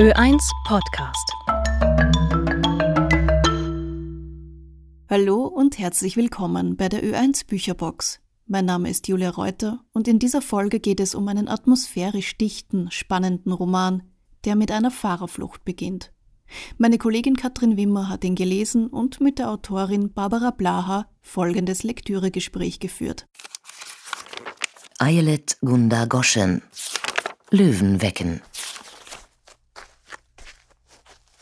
Ö1 0.00 0.40
Podcast. 0.64 1.30
Hallo 5.10 5.44
und 5.44 5.78
herzlich 5.78 6.16
willkommen 6.16 6.78
bei 6.78 6.88
der 6.88 7.04
Ö1 7.04 7.46
Bücherbox. 7.46 8.18
Mein 8.46 8.64
Name 8.64 8.88
ist 8.88 9.08
Julia 9.08 9.28
Reuter 9.28 9.84
und 9.92 10.08
in 10.08 10.18
dieser 10.18 10.40
Folge 10.40 10.80
geht 10.80 11.00
es 11.00 11.14
um 11.14 11.28
einen 11.28 11.48
atmosphärisch 11.48 12.38
dichten, 12.38 12.90
spannenden 12.90 13.52
Roman, 13.52 14.04
der 14.46 14.56
mit 14.56 14.72
einer 14.72 14.90
Fahrerflucht 14.90 15.66
beginnt. 15.66 16.14
Meine 16.78 16.96
Kollegin 16.96 17.36
Katrin 17.36 17.76
Wimmer 17.76 18.08
hat 18.08 18.24
ihn 18.24 18.36
gelesen 18.36 18.86
und 18.86 19.20
mit 19.20 19.38
der 19.38 19.50
Autorin 19.50 20.14
Barbara 20.14 20.50
Blaha 20.50 21.10
folgendes 21.20 21.82
Lektüregespräch 21.82 22.80
geführt. 22.80 23.26
Ayelet 24.98 25.58
Gunda 25.60 26.06
Goschen 26.06 26.62
Löwen 27.50 28.00
wecken. 28.00 28.40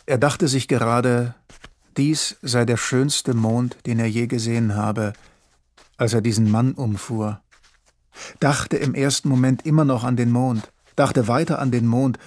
Er 0.09 0.17
dachte 0.17 0.48
sich 0.48 0.69
gerade, 0.69 1.35
dies 1.98 2.39
sei 2.41 2.65
der 2.65 2.79
schönste 2.79 3.35
Mond, 3.35 3.77
den 3.85 3.99
er 3.99 4.07
je 4.07 4.27
gesehen 4.27 4.75
habe, 4.75 5.12
als 5.99 6.15
er 6.15 6.23
diesen 6.23 6.51
Mann 6.51 6.73
umfuhr. 6.73 7.43
Dachte 8.41 8.79
im 8.79 8.95
ersten 8.95 9.29
Moment 9.29 9.66
immer 9.66 9.85
noch 9.85 10.05
an 10.05 10.16
den 10.16 10.30
Mond, 10.30 10.73
dachte 10.97 11.29
weiter 11.29 11.59
an 11.59 11.71
den 11.71 11.87
Mond 11.87 12.19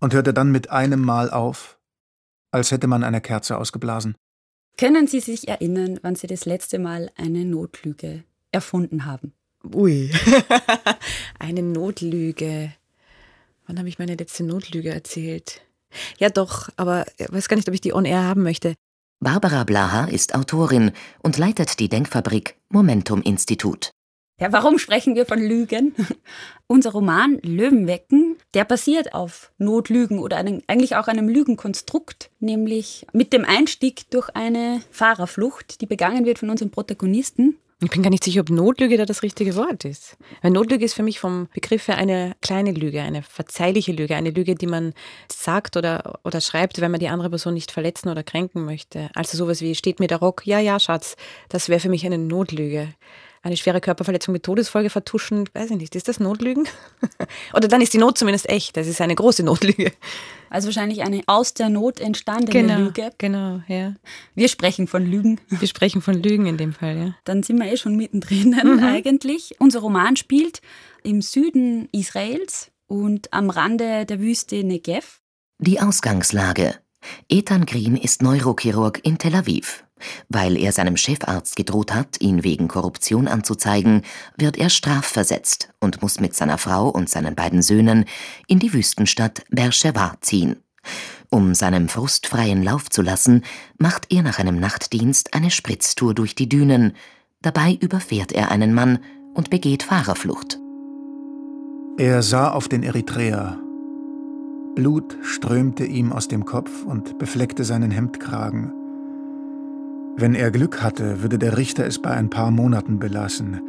und 0.00 0.14
hörte 0.14 0.32
dann 0.32 0.50
mit 0.50 0.70
einem 0.70 1.02
Mal 1.02 1.28
auf, 1.28 1.78
als 2.50 2.70
hätte 2.70 2.86
man 2.86 3.04
eine 3.04 3.20
Kerze 3.20 3.58
ausgeblasen. 3.58 4.14
Können 4.78 5.06
Sie 5.06 5.20
sich 5.20 5.48
erinnern, 5.48 6.00
wann 6.00 6.14
Sie 6.14 6.28
das 6.28 6.46
letzte 6.46 6.78
Mal 6.78 7.10
eine 7.14 7.44
Notlüge 7.44 8.24
erfunden 8.52 9.04
haben? 9.04 9.34
Ui, 9.74 10.10
eine 11.38 11.62
Notlüge. 11.62 12.72
Wann 13.66 13.78
habe 13.78 13.90
ich 13.90 13.98
meine 13.98 14.14
letzte 14.14 14.44
Notlüge 14.44 14.94
erzählt? 14.94 15.60
Ja, 16.18 16.28
doch, 16.30 16.68
aber 16.76 17.06
ich 17.16 17.32
weiß 17.32 17.48
gar 17.48 17.56
nicht, 17.56 17.68
ob 17.68 17.74
ich 17.74 17.80
die 17.80 17.94
on 17.94 18.04
air 18.04 18.24
haben 18.24 18.42
möchte. 18.42 18.74
Barbara 19.20 19.64
Blaha 19.64 20.04
ist 20.04 20.34
Autorin 20.34 20.92
und 21.22 21.38
leitet 21.38 21.80
die 21.80 21.88
Denkfabrik 21.88 22.56
Momentum 22.68 23.22
Institut. 23.22 23.90
Ja, 24.40 24.52
warum 24.52 24.78
sprechen 24.78 25.16
wir 25.16 25.26
von 25.26 25.40
Lügen? 25.40 25.94
Unser 26.68 26.92
Roman 26.92 27.40
Löwenwecken, 27.42 28.36
der 28.54 28.64
basiert 28.64 29.12
auf 29.12 29.50
Notlügen 29.58 30.20
oder 30.20 30.36
einem, 30.36 30.62
eigentlich 30.68 30.94
auch 30.94 31.08
einem 31.08 31.28
Lügenkonstrukt, 31.28 32.30
nämlich 32.38 33.04
mit 33.12 33.32
dem 33.32 33.44
Einstieg 33.44 34.08
durch 34.10 34.28
eine 34.36 34.80
Fahrerflucht, 34.92 35.80
die 35.80 35.86
begangen 35.86 36.24
wird 36.24 36.38
von 36.38 36.50
unserem 36.50 36.70
Protagonisten. 36.70 37.56
Ich 37.80 37.90
bin 37.90 38.02
gar 38.02 38.10
nicht 38.10 38.24
sicher, 38.24 38.40
ob 38.40 38.50
Notlüge 38.50 38.96
da 38.96 39.06
das 39.06 39.22
richtige 39.22 39.54
Wort 39.54 39.84
ist. 39.84 40.16
Weil 40.42 40.50
Notlüge 40.50 40.84
ist 40.84 40.94
für 40.94 41.04
mich 41.04 41.20
vom 41.20 41.48
Begriff 41.54 41.86
her 41.86 41.96
eine 41.96 42.34
kleine 42.40 42.72
Lüge, 42.72 43.02
eine 43.02 43.22
verzeihliche 43.22 43.92
Lüge, 43.92 44.16
eine 44.16 44.30
Lüge, 44.30 44.56
die 44.56 44.66
man 44.66 44.94
sagt 45.30 45.76
oder, 45.76 46.18
oder 46.24 46.40
schreibt, 46.40 46.80
wenn 46.80 46.90
man 46.90 46.98
die 46.98 47.08
andere 47.08 47.30
Person 47.30 47.54
nicht 47.54 47.70
verletzen 47.70 48.08
oder 48.08 48.24
kränken 48.24 48.64
möchte. 48.64 49.10
Also 49.14 49.38
sowas 49.38 49.60
wie, 49.60 49.76
steht 49.76 50.00
mir 50.00 50.08
der 50.08 50.18
Rock? 50.18 50.44
Ja, 50.44 50.58
ja, 50.58 50.80
Schatz. 50.80 51.14
Das 51.48 51.68
wäre 51.68 51.78
für 51.78 51.88
mich 51.88 52.04
eine 52.04 52.18
Notlüge 52.18 52.88
eine 53.48 53.56
schwere 53.56 53.80
Körperverletzung 53.80 54.32
mit 54.32 54.44
Todesfolge 54.44 54.90
vertuschen, 54.90 55.48
weiß 55.52 55.70
ich 55.70 55.76
nicht, 55.76 55.94
ist 55.96 56.08
das 56.08 56.20
Notlügen? 56.20 56.68
Oder 57.54 57.68
dann 57.68 57.80
ist 57.80 57.92
die 57.92 57.98
Not 57.98 58.18
zumindest 58.18 58.48
echt, 58.48 58.76
das 58.76 58.86
ist 58.86 59.00
eine 59.00 59.14
große 59.14 59.42
Notlüge. 59.42 59.92
Also 60.50 60.68
wahrscheinlich 60.68 61.02
eine 61.02 61.22
aus 61.26 61.54
der 61.54 61.68
Not 61.68 62.00
entstandene 62.00 62.50
genau, 62.50 62.78
Lüge. 62.78 63.10
Genau, 63.18 63.60
ja. 63.68 63.94
Wir 64.34 64.48
sprechen 64.48 64.86
von 64.86 65.04
Lügen. 65.04 65.40
Wir 65.48 65.68
sprechen 65.68 66.00
von 66.00 66.14
Lügen 66.14 66.46
in 66.46 66.56
dem 66.56 66.72
Fall, 66.72 66.96
ja. 66.96 67.14
Dann 67.24 67.42
sind 67.42 67.58
wir 67.58 67.70
eh 67.70 67.76
schon 67.76 67.96
mittendrin 67.96 68.50
mhm. 68.50 68.82
eigentlich. 68.82 69.56
Unser 69.58 69.80
Roman 69.80 70.16
spielt 70.16 70.62
im 71.02 71.20
Süden 71.20 71.88
Israels 71.92 72.70
und 72.86 73.32
am 73.32 73.50
Rande 73.50 74.06
der 74.06 74.20
Wüste 74.20 74.62
Negev. 74.64 75.20
Die 75.58 75.80
Ausgangslage. 75.80 76.76
Ethan 77.28 77.66
Green 77.66 77.96
ist 77.96 78.22
Neurochirurg 78.22 79.00
in 79.04 79.18
Tel 79.18 79.34
Aviv. 79.34 79.84
Weil 80.28 80.56
er 80.56 80.72
seinem 80.72 80.96
Chefarzt 80.96 81.56
gedroht 81.56 81.94
hat, 81.94 82.20
ihn 82.20 82.44
wegen 82.44 82.68
Korruption 82.68 83.28
anzuzeigen, 83.28 84.02
wird 84.36 84.56
er 84.56 84.70
strafversetzt 84.70 85.70
und 85.80 86.02
muss 86.02 86.20
mit 86.20 86.34
seiner 86.34 86.58
Frau 86.58 86.88
und 86.88 87.08
seinen 87.08 87.34
beiden 87.34 87.62
Söhnen 87.62 88.04
in 88.46 88.58
die 88.58 88.72
Wüstenstadt 88.72 89.42
Beersheba 89.50 90.14
ziehen. 90.20 90.56
Um 91.30 91.54
seinem 91.54 91.88
Frust 91.88 92.26
freien 92.26 92.62
Lauf 92.62 92.88
zu 92.88 93.02
lassen, 93.02 93.44
macht 93.78 94.12
er 94.12 94.22
nach 94.22 94.38
einem 94.38 94.58
Nachtdienst 94.58 95.34
eine 95.34 95.50
Spritztour 95.50 96.14
durch 96.14 96.34
die 96.34 96.48
Dünen. 96.48 96.94
Dabei 97.42 97.76
überfährt 97.80 98.32
er 98.32 98.50
einen 98.50 98.72
Mann 98.72 99.00
und 99.34 99.50
begeht 99.50 99.82
Fahrerflucht. 99.82 100.58
Er 101.98 102.22
sah 102.22 102.52
auf 102.52 102.68
den 102.68 102.82
Eritreer. 102.82 103.58
Blut 104.74 105.18
strömte 105.22 105.84
ihm 105.84 106.12
aus 106.12 106.28
dem 106.28 106.44
Kopf 106.44 106.84
und 106.84 107.18
befleckte 107.18 107.64
seinen 107.64 107.90
Hemdkragen. 107.90 108.77
Wenn 110.20 110.34
er 110.34 110.50
Glück 110.50 110.82
hatte, 110.82 111.22
würde 111.22 111.38
der 111.38 111.56
Richter 111.56 111.86
es 111.86 112.00
bei 112.00 112.10
ein 112.10 112.28
paar 112.28 112.50
Monaten 112.50 112.98
belassen. 112.98 113.60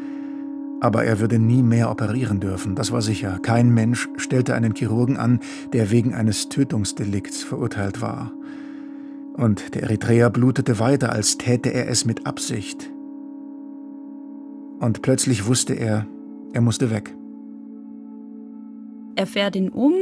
Aber 0.82 1.04
er 1.04 1.20
würde 1.20 1.38
nie 1.38 1.62
mehr 1.62 1.92
operieren 1.92 2.40
dürfen, 2.40 2.74
das 2.74 2.92
war 2.92 3.04
sicher. 3.04 3.38
Kein 3.38 3.70
Mensch 3.70 4.10
stellte 4.18 4.56
einen 4.56 4.74
Chirurgen 4.74 5.18
an, 5.18 5.42
der 5.74 5.92
wegen 5.92 6.16
eines 6.16 6.50
Tötungsdelikts 6.50 7.44
verurteilt 7.44 8.02
war. 8.02 8.32
Und 9.34 9.76
der 9.76 9.84
Eritreer 9.84 10.32
blutete 10.32 10.80
weiter, 10.80 11.12
als 11.12 11.38
täte 11.38 11.72
er 11.72 11.88
es 11.88 12.06
mit 12.06 12.26
Absicht. 12.26 12.90
Und 14.80 15.04
plötzlich 15.04 15.46
wusste 15.46 15.76
er, 15.76 16.08
er 16.54 16.62
musste 16.62 16.90
weg. 16.90 17.14
Er 19.16 19.28
fährt 19.28 19.56
ihn 19.56 19.70
um 19.70 19.94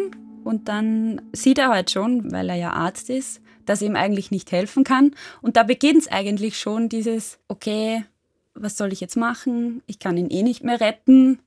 und 0.46 0.70
dann 0.70 1.20
sieht 1.34 1.58
er 1.58 1.70
halt 1.70 1.92
schon, 1.92 2.32
weil 2.32 2.50
er 2.50 2.56
ja 2.56 2.72
Arzt 2.72 3.10
ist, 3.10 3.42
das 3.68 3.82
ihm 3.82 3.96
eigentlich 3.96 4.32
nicht 4.32 4.52
helfen 4.52 4.84
kann. 4.84 5.12
Und 5.42 5.58
da 5.58 5.64
beginnt 5.64 6.02
es 6.02 6.08
eigentlich 6.08 6.60
schon 6.60 6.90
dieses, 6.90 7.38
okay, 7.48 8.04
was 8.62 8.78
soll 8.78 8.94
ich 8.94 9.00
jetzt 9.00 9.18
machen? 9.18 9.82
Ich 9.86 10.00
kann 10.00 10.18
ihn 10.18 10.30
eh 10.30 10.44
nicht 10.44 10.64
mehr 10.64 10.80
retten. 10.80 11.40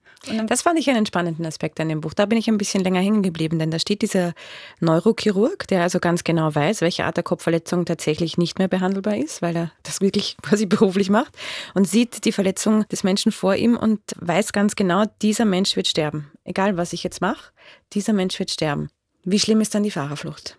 das 0.46 0.62
fand 0.62 0.78
ich 0.78 0.88
einen 0.90 1.06
spannenden 1.06 1.46
Aspekt 1.46 1.80
an 1.80 1.88
dem 1.88 2.00
Buch. 2.00 2.14
Da 2.14 2.26
bin 2.26 2.38
ich 2.38 2.48
ein 2.48 2.58
bisschen 2.58 2.82
länger 2.82 3.00
hängen 3.00 3.22
geblieben, 3.22 3.58
denn 3.58 3.70
da 3.70 3.78
steht 3.78 4.02
dieser 4.02 4.32
Neurochirurg, 4.80 5.66
der 5.68 5.82
also 5.82 5.98
ganz 5.98 6.24
genau 6.24 6.54
weiß, 6.54 6.80
welche 6.82 7.04
Art 7.04 7.16
der 7.16 7.24
Kopfverletzung 7.24 7.84
tatsächlich 7.84 8.38
nicht 8.38 8.58
mehr 8.58 8.68
behandelbar 8.68 9.16
ist, 9.16 9.42
weil 9.42 9.56
er 9.56 9.72
das 9.82 10.00
wirklich 10.00 10.36
quasi 10.42 10.66
beruflich 10.66 11.10
macht 11.10 11.36
und 11.74 11.88
sieht 11.88 12.24
die 12.24 12.32
Verletzung 12.32 12.86
des 12.88 13.02
Menschen 13.02 13.32
vor 13.32 13.56
ihm 13.56 13.76
und 13.76 14.00
weiß 14.16 14.52
ganz 14.52 14.76
genau, 14.76 15.04
dieser 15.22 15.44
Mensch 15.44 15.76
wird 15.76 15.88
sterben. 15.88 16.30
Egal 16.44 16.76
was 16.76 16.92
ich 16.92 17.02
jetzt 17.02 17.20
mache, 17.20 17.52
dieser 17.92 18.12
Mensch 18.12 18.38
wird 18.38 18.50
sterben. 18.50 18.90
Wie 19.24 19.38
schlimm 19.38 19.60
ist 19.60 19.74
dann 19.74 19.82
die 19.82 19.90
Fahrerflucht? 19.90 20.56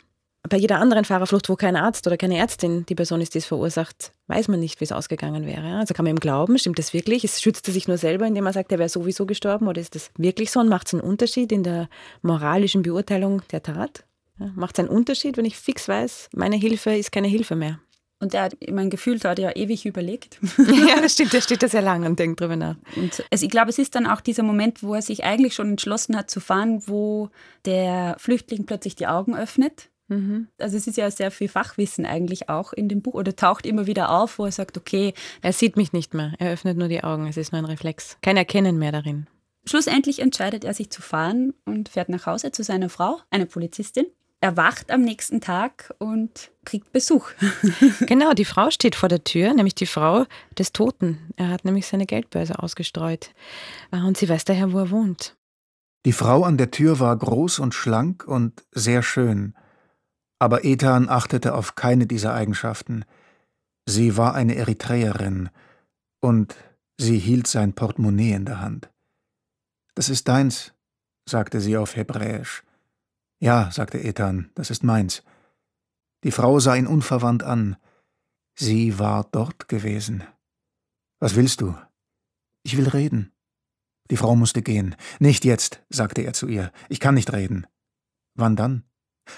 Bei 0.50 0.58
jeder 0.58 0.80
anderen 0.80 1.06
Fahrerflucht, 1.06 1.50
wo 1.50 1.56
kein 1.56 1.76
Arzt 1.76 2.08
oder 2.08 2.18
keine 2.18 2.38
Ärztin 2.38 2.86
die 2.88 2.96
Person 2.96 3.22
ist, 3.22 3.36
die 3.36 3.38
es 3.38 3.46
verursacht, 3.46 4.12
weiß 4.28 4.48
man 4.48 4.60
nicht, 4.60 4.80
wie 4.80 4.86
es 4.86 4.92
ausgegangen 4.92 5.46
wäre. 5.46 5.78
Also 5.78 5.94
kann 5.94 6.06
man 6.06 6.16
ihm 6.16 6.20
glauben, 6.20 6.58
stimmt 6.58 6.80
das 6.80 6.94
wirklich? 6.94 7.24
Es 7.24 7.42
schützt 7.42 7.68
er 7.68 7.74
sich 7.74 7.88
nur 7.88 7.98
selber, 7.98 8.26
indem 8.26 8.48
er 8.48 8.54
sagt, 8.54 8.72
er 8.72 8.80
wäre 8.80 8.90
sowieso 8.90 9.26
gestorben? 9.26 9.68
Oder 9.68 9.82
ist 9.82 9.96
das 9.96 10.10
wirklich 10.18 10.52
so 10.52 10.60
und 10.60 10.70
macht 10.70 10.88
es 10.88 10.94
einen 10.94 11.04
Unterschied 11.04 11.52
in 11.52 11.64
der 11.64 11.90
moralischen 12.22 12.82
Beurteilung 12.82 13.44
der 13.52 13.62
Tat? 13.62 14.04
Ja, 14.40 14.52
macht 14.56 14.78
es 14.78 14.80
einen 14.80 14.90
Unterschied, 14.90 15.38
wenn 15.38 15.46
ich 15.46 15.58
fix 15.58 15.88
weiß, 15.88 16.30
meine 16.34 16.56
Hilfe 16.56 16.96
ist 16.96 17.12
keine 17.12 17.28
Hilfe 17.28 17.56
mehr? 17.56 17.80
Und 18.22 18.36
er 18.36 18.44
hat, 18.44 18.56
mein 18.72 18.92
Gefühl, 18.92 19.18
da 19.18 19.32
hat 19.32 19.40
er 19.40 19.50
ja 19.50 19.56
ewig 19.56 19.86
überlegt. 19.86 20.40
ja, 20.58 21.02
das 21.02 21.14
stimmt, 21.14 21.34
der 21.34 21.42
steht 21.42 21.64
da 21.64 21.68
sehr 21.68 21.82
lange 21.82 22.08
und 22.08 22.20
denkt 22.20 22.40
drüber 22.40 22.56
nach. 22.56 22.76
Und 22.96 23.24
also 23.32 23.46
ich 23.46 23.52
glaube, 23.52 23.70
es 23.70 23.80
ist 23.80 23.96
dann 23.96 24.06
auch 24.06 24.22
dieser 24.22 24.44
Moment, 24.44 24.84
wo 24.84 24.94
er 24.94 25.02
sich 25.02 25.24
eigentlich 25.24 25.56
schon 25.56 25.72
entschlossen 25.72 26.16
hat 26.16 26.30
zu 26.30 26.40
fahren, 26.40 26.84
wo 26.86 27.30
der 27.66 28.16
Flüchtling 28.20 28.68
plötzlich 28.68 28.96
die 28.96 29.08
Augen 29.08 29.36
öffnet. 29.36 29.90
Also 30.58 30.78
es 30.78 30.88
ist 30.88 30.98
ja 30.98 31.10
sehr 31.10 31.32
viel 31.32 31.48
Fachwissen 31.48 32.06
eigentlich 32.06 32.50
auch 32.50 32.74
in 32.74 32.90
dem 32.90 33.02
Buch 33.02 33.14
oder 33.14 33.36
taucht 33.36 33.66
immer 33.66 33.88
wieder 33.88 34.12
auf, 34.12 34.40
wo 34.40 34.46
er 34.46 34.52
sagt, 34.52 34.78
okay. 34.78 35.14
Er 35.42 35.54
sieht 35.54 35.78
mich 35.78 35.94
nicht 35.94 36.14
mehr, 36.14 36.34
er 36.40 36.52
öffnet 36.52 36.78
nur 36.78 36.88
die 36.88 37.04
Augen, 37.04 37.28
es 37.28 37.38
ist 37.38 37.52
nur 37.52 37.60
ein 37.60 37.66
Reflex. 37.66 38.18
Kein 38.22 38.38
Erkennen 38.38 38.78
mehr 38.78 38.92
darin. 38.92 39.28
Schlussendlich 39.66 40.20
entscheidet 40.20 40.64
er 40.64 40.74
sich 40.74 40.90
zu 40.90 41.02
fahren 41.02 41.54
und 41.66 41.90
fährt 41.90 42.10
nach 42.10 42.26
Hause 42.26 42.52
zu 42.52 42.64
seiner 42.64 42.90
Frau, 42.90 43.20
eine 43.30 43.46
Polizistin. 43.46 44.06
Er 44.44 44.58
wacht 44.58 44.90
am 44.90 45.02
nächsten 45.02 45.40
Tag 45.40 45.94
und 46.00 46.50
kriegt 46.66 46.92
Besuch. 46.92 47.30
genau, 48.08 48.34
die 48.34 48.46
Frau 48.46 48.72
steht 48.72 48.96
vor 48.96 49.08
der 49.08 49.24
Tür, 49.24 49.54
nämlich 49.54 49.76
die 49.76 49.86
Frau 49.86 50.26
des 50.58 50.74
Toten. 50.74 51.20
Er 51.36 51.50
hat 51.50 51.64
nämlich 51.64 51.86
seine 51.86 52.08
Geldbörse 52.08 52.58
ausgestreut. 52.58 53.34
Und 53.92 54.18
sie 54.18 54.28
weiß 54.28 54.46
daher, 54.46 54.74
wo 54.74 54.80
er 54.80 54.90
wohnt. 54.90 55.36
Die 56.06 56.14
Frau 56.14 56.44
an 56.44 56.58
der 56.58 56.72
Tür 56.72 57.00
war 57.00 57.16
groß 57.16 57.60
und 57.60 57.76
schlank 57.76 58.28
und 58.28 58.64
sehr 58.72 59.04
schön. 59.04 59.54
Aber 60.42 60.66
Ethan 60.66 61.08
achtete 61.08 61.54
auf 61.54 61.76
keine 61.76 62.08
dieser 62.08 62.34
Eigenschaften. 62.34 63.06
Sie 63.86 64.18
war 64.18 64.34
eine 64.34 64.56
Eritreerin 64.56 65.52
und 66.20 66.56
sie 66.98 67.20
hielt 67.20 67.46
sein 67.46 67.74
Portemonnaie 67.74 68.34
in 68.34 68.46
der 68.46 68.60
Hand. 68.60 68.90
Das 69.94 70.10
ist 70.10 70.28
deins, 70.28 70.74
sagte 71.30 71.62
sie 71.62 71.78
auf 71.78 71.96
Hebräisch. 71.96 72.64
Ja, 73.40 73.70
sagte 73.72 74.00
Ethan, 74.00 74.50
das 74.56 74.72
ist 74.72 74.84
meins. 74.84 75.22
Die 76.24 76.32
Frau 76.32 76.60
sah 76.60 76.74
ihn 76.74 76.88
unverwandt 76.88 77.44
an. 77.44 77.76
Sie 78.56 78.98
war 78.98 79.28
dort 79.32 79.68
gewesen. 79.68 80.24
Was 81.20 81.36
willst 81.36 81.62
du? 81.62 81.76
Ich 82.64 82.78
will 82.78 82.88
reden. 82.88 83.32
Die 84.10 84.18
Frau 84.18 84.36
musste 84.36 84.64
gehen. 84.64 84.96
Nicht 85.20 85.46
jetzt, 85.46 85.84
sagte 85.90 86.24
er 86.24 86.34
zu 86.34 86.48
ihr. 86.48 86.72
Ich 86.90 87.00
kann 87.00 87.14
nicht 87.14 87.32
reden. 87.32 87.68
Wann 88.34 88.56
dann? 88.56 88.86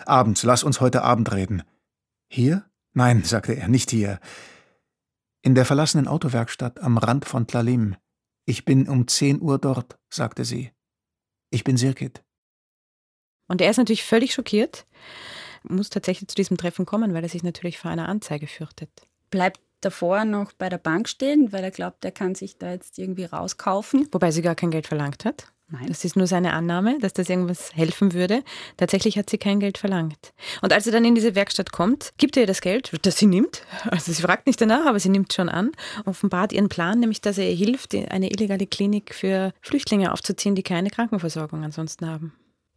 Abends, 0.05 0.43
lass 0.43 0.63
uns 0.63 0.81
heute 0.81 1.03
Abend 1.03 1.31
reden. 1.31 1.63
Hier? 2.29 2.65
Nein, 2.93 3.23
sagte 3.25 3.53
er, 3.53 3.67
nicht 3.67 3.91
hier. 3.91 4.19
In 5.41 5.55
der 5.55 5.65
verlassenen 5.65 6.07
Autowerkstatt 6.07 6.79
am 6.81 6.97
Rand 6.97 7.25
von 7.25 7.47
Tlalim. 7.47 7.95
Ich 8.45 8.65
bin 8.65 8.87
um 8.87 9.07
zehn 9.07 9.41
Uhr 9.41 9.57
dort, 9.57 9.97
sagte 10.09 10.45
sie. 10.45 10.71
Ich 11.49 11.63
bin 11.63 11.77
Sirkit. 11.77 12.23
Und 13.47 13.61
er 13.61 13.69
ist 13.69 13.77
natürlich 13.77 14.03
völlig 14.03 14.33
schockiert, 14.33 14.85
muss 15.63 15.89
tatsächlich 15.89 16.27
zu 16.27 16.35
diesem 16.35 16.57
Treffen 16.57 16.85
kommen, 16.85 17.13
weil 17.13 17.23
er 17.23 17.29
sich 17.29 17.43
natürlich 17.43 17.77
vor 17.77 17.91
einer 17.91 18.07
Anzeige 18.09 18.47
fürchtet. 18.47 18.89
Bleibt 19.29 19.59
davor 19.81 20.25
noch 20.25 20.53
bei 20.53 20.69
der 20.69 20.77
Bank 20.77 21.09
stehen, 21.09 21.51
weil 21.51 21.63
er 21.63 21.71
glaubt, 21.71 22.03
er 22.05 22.11
kann 22.11 22.35
sich 22.35 22.57
da 22.57 22.71
jetzt 22.71 22.97
irgendwie 22.97 23.25
rauskaufen. 23.25 24.07
Wobei 24.11 24.31
sie 24.31 24.41
gar 24.41 24.55
kein 24.55 24.71
Geld 24.71 24.87
verlangt 24.87 25.25
hat. 25.25 25.51
Nein. 25.69 25.88
Das 25.88 26.06
ist 26.06 26.15
nur 26.15 26.27
seine 26.27 26.54
Annahme, 26.54 27.00
dass 27.00 27.13
das 27.13 27.30
irgendwas 27.30 27.75
helfen 27.75 28.13
würde. 28.13 28.44
Tatsächlich 28.77 29.18
hat 29.18 29.30
sie 29.30 29.38
kein 29.38 29.60
Geld 29.60 29.77
verlangt. 29.77 30.33
Und 30.62 30.71
als 30.71 30.86
er 30.86 30.92
dann 30.92 31.06
in 31.06 31.15
diese 31.15 31.36
Werkstatt 31.36 31.71
kommt, 31.71 32.13
gibt 32.18 32.38
er 32.38 32.44
ihr 32.44 32.48
das 32.48 32.62
Geld, 32.62 32.92
das 33.01 33.18
sie 33.18 33.25
nimmt. 33.25 33.65
Also 33.89 34.12
sie 34.12 34.21
fragt 34.21 34.45
nicht 34.45 34.62
danach, 34.62 34.86
aber 34.86 35.00
sie 35.00 35.10
nimmt 35.10 35.33
schon 35.33 35.50
an. 35.50 35.71
Offenbart 36.06 36.54
ihren 36.54 36.69
Plan, 36.69 37.00
nämlich 37.00 37.21
dass 37.21 37.38
er 37.38 37.50
ihr 37.50 37.56
hilft, 37.56 37.95
eine 37.95 38.30
illegale 38.30 38.68
Klinik 38.68 39.15
für 39.15 39.51
Flüchtlinge 39.62 40.12
aufzuziehen, 40.12 40.56
die 40.56 40.63
keine 40.63 40.89
Krankenversorgung 40.89 41.63
ansonsten 41.63 42.07
haben. 42.07 42.33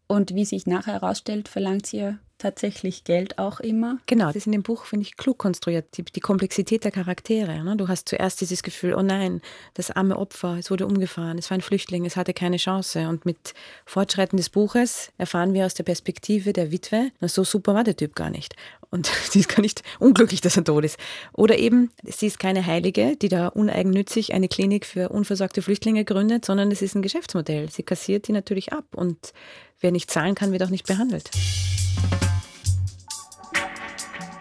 Und 0.09 0.35
wie 0.35 0.45
sich 0.45 0.67
nachher 0.67 0.95
herausstellt, 0.95 1.49
verlangt 1.49 1.87
sie 1.87 1.99
ja 1.99 2.19
tatsächlich 2.39 3.05
Geld 3.05 3.39
auch 3.39 3.61
immer. 3.61 3.99
Genau, 4.07 4.27
das 4.27 4.37
ist 4.37 4.47
in 4.47 4.53
dem 4.53 4.63
Buch, 4.63 4.85
finde 4.85 5.05
ich, 5.05 5.17
klug 5.17 5.39
konstruiert, 5.39 5.97
die, 5.97 6.05
die 6.05 6.21
Komplexität 6.21 6.85
der 6.85 6.91
Charaktere. 6.91 7.65
Ne? 7.65 7.77
Du 7.77 7.89
hast 7.89 8.09
zuerst 8.09 8.41
dieses 8.41 8.63
Gefühl, 8.63 8.95
oh 8.95 9.03
nein, 9.03 9.41
das 9.75 9.91
arme 9.91 10.17
Opfer, 10.17 10.57
es 10.59 10.71
wurde 10.71 10.87
umgefahren, 10.87 11.39
es 11.39 11.51
war 11.51 11.57
ein 11.57 11.63
Flüchtling, 11.63 12.05
es 12.05 12.17
hatte 12.17 12.35
keine 12.35 12.59
Chance. 12.59 13.09
Und 13.09 13.25
mit 13.25 13.55
Fortschreiten 13.87 14.37
des 14.37 14.51
Buches 14.51 15.11
erfahren 15.19 15.55
wir 15.55 15.65
aus 15.67 15.75
der 15.75 15.85
Perspektive 15.85 16.53
der 16.53 16.71
Witwe, 16.71 17.11
na, 17.21 17.29
so 17.29 17.43
super 17.43 17.75
war 17.75 17.85
der 17.85 17.97
Typ 17.97 18.15
gar 18.15 18.31
nicht. 18.31 18.55
Und 18.91 19.07
sie 19.31 19.41
ist 19.41 19.49
gar 19.49 19.63
nicht 19.63 19.83
unglücklich, 19.99 20.41
dass 20.41 20.57
er 20.57 20.65
tot 20.65 20.85
ist. 20.85 20.99
Oder 21.33 21.59
eben, 21.59 21.91
sie 22.05 22.27
ist 22.27 22.39
keine 22.39 22.67
Heilige, 22.67 23.17
die 23.17 23.29
da 23.29 23.49
uneigennützig 23.49 24.35
eine 24.35 24.49
Klinik 24.49 24.87
für 24.87 25.09
unversorgte 25.09 25.63
Flüchtlinge 25.63 26.05
gründet, 26.05 26.45
sondern 26.45 26.71
es 26.71 26.83
ist 26.83 26.95
ein 26.95 27.03
Geschäftsmodell. 27.03 27.71
Sie 27.71 27.83
kassiert 27.83 28.29
die 28.29 28.33
natürlich 28.33 28.73
ab 28.73 28.85
und 28.95 29.33
wer 29.81 29.93
nicht 29.93 30.11
zahlen 30.11 30.35
kann, 30.35 30.53
wird 30.53 30.63
auch 30.63 30.71
nicht 30.71 30.87
behandelt. 30.87 31.31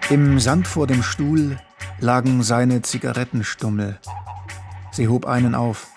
Im 0.10 0.40
Sand 0.40 0.68
vor 0.68 0.86
dem 0.86 1.02
Stuhl 1.02 1.60
lagen 2.00 2.44
seine 2.44 2.84
Zigarettenstummel. 2.84 4.00
Sie 4.92 5.08
hob 5.08 5.26
einen 5.26 5.56
auf, 5.56 5.88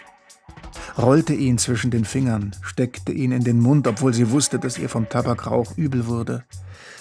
rollte 0.96 1.34
ihn 1.34 1.58
zwischen 1.58 1.90
den 1.90 2.04
Fingern, 2.04 2.56
steckte 2.62 3.12
ihn 3.12 3.32
in 3.32 3.44
den 3.44 3.60
Mund, 3.60 3.86
obwohl 3.86 4.14
sie 4.14 4.30
wusste, 4.30 4.58
dass 4.58 4.78
ihr 4.78 4.88
vom 4.88 5.08
Tabakrauch 5.08 5.76
übel 5.76 6.06
wurde. 6.06 6.44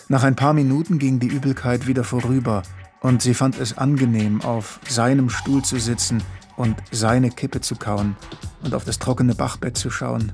Nach 0.09 0.23
ein 0.23 0.35
paar 0.35 0.53
Minuten 0.53 0.99
ging 0.99 1.19
die 1.19 1.27
Übelkeit 1.27 1.85
wieder 1.85 2.05
vorüber, 2.05 2.63
und 3.01 3.21
sie 3.21 3.33
fand 3.33 3.59
es 3.59 3.77
angenehm, 3.77 4.41
auf 4.41 4.79
seinem 4.87 5.29
Stuhl 5.29 5.63
zu 5.63 5.79
sitzen 5.79 6.23
und 6.55 6.75
seine 6.91 7.29
Kippe 7.29 7.61
zu 7.61 7.75
kauen 7.75 8.15
und 8.63 8.73
auf 8.73 8.85
das 8.85 8.99
trockene 8.99 9.35
Bachbett 9.35 9.77
zu 9.77 9.89
schauen. 9.89 10.31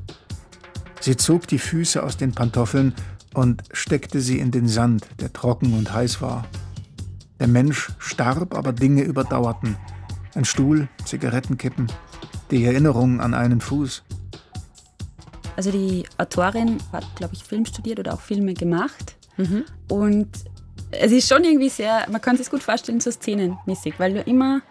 Sie 1.01 1.17
zog 1.17 1.47
die 1.47 1.59
Füße 1.59 2.01
aus 2.01 2.17
den 2.17 2.33
Pantoffeln 2.33 2.93
und 3.33 3.63
steckte 3.73 4.21
sie 4.21 4.39
in 4.39 4.51
den 4.51 4.67
Sand, 4.67 5.07
der 5.19 5.33
trocken 5.33 5.73
und 5.73 5.91
heiß 5.91 6.21
war. 6.21 6.45
Der 7.39 7.47
Mensch 7.47 7.91
starb, 7.97 8.55
aber 8.55 8.71
Dinge 8.73 9.01
überdauerten. 9.01 9.75
Ein 10.35 10.45
Stuhl, 10.45 10.87
Zigarettenkippen, 11.03 11.87
die 12.51 12.63
Erinnerung 12.63 13.19
an 13.19 13.33
einen 13.33 13.59
Fuß. 13.59 14.03
Also 15.55 15.71
die 15.71 16.05
Autorin 16.17 16.77
hat, 16.91 17.05
glaube 17.15 17.33
ich, 17.33 17.43
Film 17.43 17.65
studiert 17.65 17.99
oder 17.99 18.13
auch 18.13 18.21
Filme 18.21 18.53
gemacht. 18.53 19.15
Mhm. 19.37 19.65
Und 19.89 20.29
es 20.91 21.11
ist 21.11 21.27
schon 21.27 21.43
irgendwie 21.43 21.69
sehr, 21.69 22.05
man 22.11 22.21
kann 22.21 22.37
sich 22.37 22.49
gut 22.49 22.63
vorstellen, 22.63 22.99
so 22.99 23.11
szenenmäßig, 23.11 23.95
weil 23.97 24.13
du 24.13 24.21
immer 24.21 24.61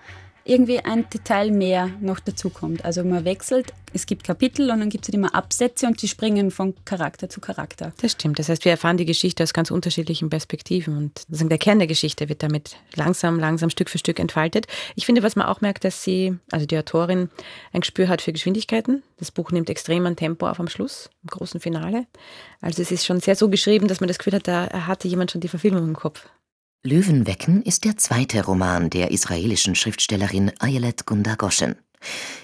irgendwie 0.45 0.81
ein 0.81 1.09
Detail 1.11 1.51
mehr 1.51 1.91
noch 2.01 2.21
dazukommt. 2.21 2.85
Also 2.85 3.05
man 3.05 3.25
wechselt, 3.25 3.73
es 3.93 4.07
gibt 4.07 4.25
Kapitel 4.25 4.71
und 4.71 4.81
dann 4.81 4.89
gibt 4.89 5.05
es 5.05 5.09
halt 5.09 5.15
immer 5.15 5.35
Absätze 5.35 5.87
und 5.87 6.01
die 6.03 6.09
springen 6.09 6.51
von 6.51 6.75
Charakter 6.85 7.29
zu 7.29 7.41
Charakter. 7.41 7.93
Das 8.01 8.13
stimmt. 8.13 8.39
Das 8.39 8.49
heißt, 8.49 8.65
wir 8.65 8.73
erfahren 8.73 8.97
die 8.97 9.05
Geschichte 9.05 9.43
aus 9.43 9.53
ganz 9.53 9.71
unterschiedlichen 9.71 10.31
Perspektiven 10.31 10.97
und 10.97 11.25
der 11.29 11.59
Kern 11.59 11.79
der 11.79 11.89
Geschichte 11.89 12.29
wird 12.29 12.43
damit 12.43 12.77
langsam, 12.95 13.39
langsam 13.39 13.71
Stück 13.71 13.91
für 13.91 13.99
Stück 13.99 14.19
entfaltet. 14.19 14.67
Ich 14.97 15.07
finde, 15.07 15.23
was 15.23 15.37
man 15.37 15.47
auch 15.47 15.61
merkt, 15.61 15.85
dass 15.85 16.03
sie, 16.03 16.37
also 16.51 16.67
die 16.67 16.79
Autorin, 16.79 17.29
ein 17.73 17.81
Gespür 17.81 18.09
hat 18.09 18.23
für 18.23 18.33
Geschwindigkeiten. 18.33 19.03
Das 19.19 19.31
Buch 19.31 19.51
nimmt 19.53 19.71
extrem 19.71 20.07
an 20.07 20.17
Tempo 20.17 20.49
auf 20.49 20.59
am 20.59 20.69
Schluss, 20.69 21.11
im 21.23 21.29
großen 21.29 21.61
Finale. 21.61 22.07
Also 22.61 22.83
es 22.83 22.91
ist 22.91 23.05
schon 23.05 23.21
sehr 23.21 23.37
so 23.37 23.49
geschrieben, 23.49 23.89
dass 23.89 24.01
man 24.01 24.09
das 24.09 24.19
Gefühl 24.19 24.35
hat, 24.35 24.49
da 24.49 24.87
hatte 24.87 25.09
jemand 25.09 25.31
schon 25.31 25.41
die 25.41 25.49
Verfilmung 25.49 25.85
im 25.85 25.97
Kopf. 25.97 26.27
Löwenwecken 26.85 27.63
ist 27.63 27.85
der 27.85 27.97
zweite 27.97 28.45
Roman 28.45 28.91
der 28.91 29.13
israelischen 29.13 29.77
Schriftstellerin 29.77 30.51
Ayelet 30.59 31.07
Gunda 31.07 31.37
Goshen. 31.37 31.77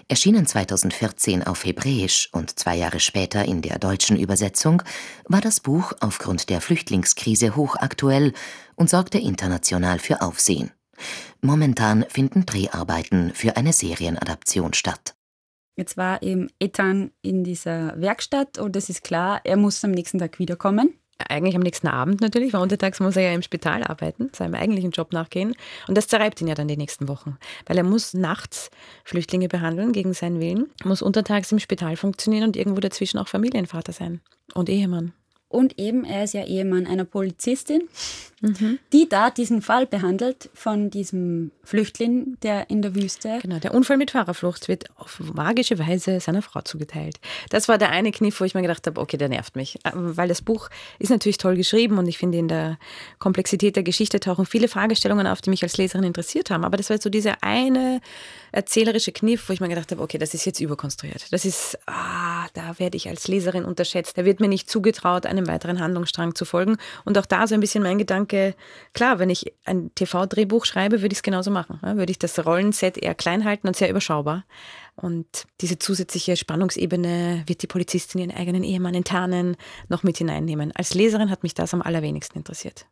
Erschienen 0.06 0.46
2014 0.46 1.43
auf 1.43 1.64
Hebräisch 1.64 2.29
und 2.31 2.56
zwei 2.56 2.76
Jahre 2.76 3.00
später 3.00 3.44
in 3.44 3.62
der 3.62 3.81
deutschen 3.81 4.17
Übersetzung, 4.17 4.85
war 5.25 5.40
das 5.40 5.58
Buch 5.58 5.93
aufgrund 5.99 6.50
der 6.50 6.61
Flüchtlingskrise 6.61 7.56
hochaktuell 7.56 8.32
und 8.76 8.88
sorgte 8.88 9.19
international 9.19 9.99
für 9.99 10.23
Aufsehen. 10.23 10.70
Momentan 11.40 12.05
finden 12.08 12.46
Dreharbeiten 12.46 13.32
für 13.35 13.56
eine 13.56 13.73
Serienadaption 13.73 14.73
statt. 14.73 15.17
Jetzt 15.75 15.96
war 15.96 16.23
eben 16.23 16.49
Ethan 16.61 17.11
in 17.23 17.43
dieser 17.43 18.00
Werkstatt 18.00 18.58
und 18.58 18.76
es 18.76 18.88
ist 18.88 19.02
klar, 19.02 19.40
er 19.43 19.56
muss 19.56 19.85
am 19.85 19.90
nächsten 19.90 20.20
Tag 20.20 20.38
wiederkommen 20.38 20.94
eigentlich 21.29 21.56
am 21.56 21.62
nächsten 21.62 21.88
Abend 21.88 22.20
natürlich, 22.20 22.53
weil 22.53 22.62
untertags 22.62 23.00
muss 23.00 23.17
er 23.17 23.23
ja 23.23 23.32
im 23.32 23.43
Spital 23.43 23.82
arbeiten, 23.82 24.31
seinem 24.35 24.55
eigentlichen 24.55 24.93
Job 24.93 25.12
nachgehen. 25.12 25.55
Und 25.88 25.97
das 25.97 26.06
zerreibt 26.06 26.41
ihn 26.41 26.49
ja 26.49 26.55
dann 26.55 26.69
die 26.69 26.76
nächsten 26.76 27.09
Wochen, 27.09 27.37
weil 27.67 27.76
er 27.76 27.85
muss 27.85 28.15
nachts 28.15 28.70
Flüchtlinge 29.05 29.49
behandeln 29.49 29.93
gegen 29.93 30.15
seinen 30.15 30.41
Willen, 30.41 30.70
muss 30.85 31.03
untertags 31.03 31.50
im 31.53 31.59
Spital 31.59 31.97
funktionieren 31.97 32.44
und 32.44 32.56
irgendwo 32.56 32.81
dazwischen 32.81 33.19
auch 33.19 33.29
Familienvater 33.29 33.93
sein 33.93 34.20
und 34.55 34.69
Ehemann. 34.69 35.12
Und 35.49 35.79
eben, 35.79 36.05
er 36.05 36.25
ist 36.25 36.35
ja 36.35 36.45
Ehemann 36.45 36.87
einer 36.87 37.05
Polizistin, 37.05 37.89
mhm. 38.43 38.79
die 38.93 39.09
da 39.09 39.31
diesen 39.31 39.62
Fall 39.62 39.87
behandelt 39.87 40.50
von 40.53 40.91
diesem 40.91 41.53
Flüchtling, 41.65 42.37
der 42.43 42.69
in 42.69 42.83
der 42.83 42.95
Wüste. 42.95 43.39
Genau, 43.41 43.59
der 43.59 43.73
Unfall 43.73 43.97
mit 43.97 44.11
Fahrerflucht 44.11 44.69
wird 44.69 44.85
auf 44.97 45.21
magische 45.21 45.79
Weise 45.79 46.21
seiner 46.21 46.43
Frau 46.43 46.61
zugeteilt. 46.61 47.19
Das 47.49 47.67
war 47.67 47.79
der 47.79 47.91
eine 47.91 48.12
Kniff, 48.12 48.41
wo 48.41 48.45
ich 48.45 48.55
mir 48.55 48.61
gedacht 48.61 48.87
habe, 48.87 49.00
okay, 49.00 49.17
der 49.17 49.31
nervt 49.31 49.56
mich. 49.56 49.77
Äh, 49.85 49.93
weil 49.95 50.29
das 50.29 50.43
Buch 50.43 50.69
ist 50.99 51.11
natürlich 51.11 51.39
toll 51.39 51.56
geschrieben 51.56 51.97
und 51.97 52.06
ich 52.09 52.19
finde, 52.19 52.37
in 52.37 52.49
der 52.49 52.78
Komplexität 53.19 53.75
der 53.76 53.83
Geschichte 53.83 54.21
tauchen 54.21 54.45
viele 54.45 54.69
Fragestellungen 54.69 55.26
auf, 55.26 55.40
die 55.40 55.50
mich 55.50 55.62
als 55.62 55.78
Leserin 55.78 56.05
interessiert 56.05 56.50
haben. 56.50 56.64
Aber 56.64 56.76
das 56.76 56.90
war 56.90 57.00
so 57.00 57.09
dieser 57.09 57.43
eine 57.43 58.00
erzählerische 58.52 59.12
Kniff, 59.12 59.49
wo 59.49 59.52
ich 59.52 59.61
mir 59.61 59.69
gedacht 59.69 59.90
habe, 59.90 60.02
okay, 60.02 60.19
das 60.19 60.35
ist 60.35 60.45
jetzt 60.45 60.61
überkonstruiert. 60.61 61.33
Das 61.33 61.45
ist, 61.45 61.78
ah, 61.87 62.47
da 62.55 62.78
werde 62.78 62.97
ich 62.97 63.09
als 63.09 63.28
Leserin 63.28 63.64
unterschätzt. 63.64 64.17
Da 64.19 64.25
wird 64.25 64.40
mir 64.40 64.49
nicht 64.49 64.69
zugetraut, 64.69 65.26
einem 65.38 65.49
weiteren 65.49 65.80
Handlungsstrang 65.80 66.35
zu 66.35 66.45
folgen. 66.45 66.76
Und 67.04 67.16
auch 67.16 67.26
da 67.26 67.47
so 67.47 67.54
ein 67.54 67.61
bisschen 67.61 67.83
mein 67.83 67.99
Gedanke, 67.99 68.54
klar, 68.92 69.18
wenn 69.18 69.30
ich 69.30 69.52
ein 69.64 69.95
TV-Drehbuch 69.95 70.64
schreibe, 70.64 71.02
würde 71.02 71.12
ich 71.12 71.18
es 71.18 71.23
genauso 71.23 71.50
machen. 71.50 71.78
Würde 71.83 72.11
ich 72.11 72.18
das 72.18 72.45
Rollenset 72.45 72.99
eher 72.99 73.14
klein 73.14 73.45
halten 73.45 73.66
und 73.66 73.76
sehr 73.76 73.90
überschaubar. 73.90 74.45
Und 74.97 75.47
diese 75.61 75.78
zusätzliche 75.78 76.37
Spannungsebene 76.37 77.45
wird 77.47 77.62
die 77.62 77.68
Polizistin 77.68 78.21
ihren 78.21 78.37
eigenen 78.37 78.64
Ehemann 78.64 78.95
enttarnen, 78.95 79.57
noch 79.88 80.02
mit 80.02 80.18
hineinnehmen. 80.18 80.73
Als 80.75 80.95
Leserin 80.95 81.30
hat 81.30 81.45
mich 81.45 81.54
das 81.54 81.73
am 81.73 81.83
allerwenigsten 81.83 82.38
interessiert. 82.38 82.87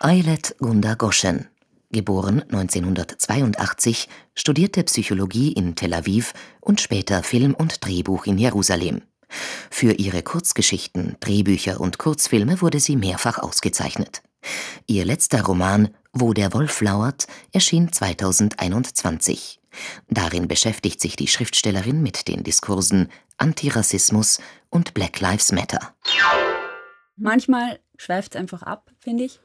Eilет 0.00 0.56
Gunda 0.58 0.94
Goschen 0.94 1.48
geboren 1.90 2.42
1982, 2.42 4.08
studierte 4.34 4.82
Psychologie 4.84 5.52
in 5.52 5.76
Tel 5.76 5.94
Aviv 5.94 6.34
und 6.60 6.80
später 6.80 7.22
Film 7.22 7.54
und 7.54 7.84
Drehbuch 7.84 8.26
in 8.26 8.38
Jerusalem. 8.38 9.02
Für 9.28 9.92
ihre 9.92 10.22
Kurzgeschichten, 10.22 11.16
Drehbücher 11.20 11.80
und 11.80 11.98
Kurzfilme 11.98 12.60
wurde 12.60 12.80
sie 12.80 12.96
mehrfach 12.96 13.38
ausgezeichnet. 13.38 14.22
Ihr 14.86 15.04
letzter 15.04 15.42
Roman 15.42 15.90
Wo 16.12 16.32
der 16.32 16.52
Wolf 16.54 16.80
lauert 16.80 17.26
erschien 17.52 17.92
2021. 17.92 19.60
Darin 20.08 20.48
beschäftigt 20.48 21.00
sich 21.00 21.16
die 21.16 21.28
Schriftstellerin 21.28 22.02
mit 22.02 22.28
den 22.28 22.44
Diskursen 22.44 23.10
Antirassismus 23.36 24.40
und 24.70 24.94
Black 24.94 25.20
Lives 25.20 25.52
Matter. 25.52 25.94
Manchmal 27.16 27.80
schweift 27.98 28.34
es 28.34 28.40
einfach 28.40 28.62
ab, 28.62 28.90
finde 29.00 29.24
ich 29.24 29.40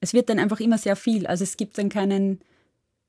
es 0.00 0.14
wird 0.14 0.28
dann 0.28 0.38
einfach 0.38 0.60
immer 0.60 0.78
sehr 0.78 0.96
viel. 0.96 1.26
Also 1.26 1.44
es 1.44 1.56
gibt 1.56 1.78
dann 1.78 1.88
keinen 1.88 2.40